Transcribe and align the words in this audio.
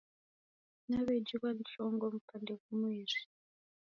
Naw'ejighwa 0.89 1.49
ni 1.53 1.63
chongo 1.71 2.05
mpande 2.15 2.53
ghumweri 2.61 3.19